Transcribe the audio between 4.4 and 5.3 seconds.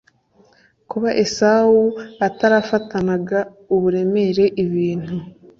ibintu